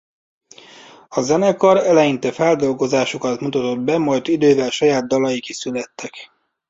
A 1.07 1.21
zenekar 1.21 1.77
eleinte 1.77 2.31
feldolgozásokat 2.31 3.39
mutatott 3.39 3.79
be 3.79 3.97
majd 3.97 4.27
idővel 4.27 4.69
saját 4.69 5.07
dalaik 5.07 5.49
is 5.49 5.55
születtek. 5.55 6.31